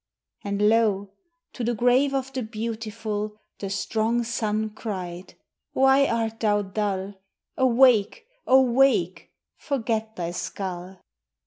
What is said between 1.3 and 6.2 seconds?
to the grave of the beautiful The strong sun cried, "Why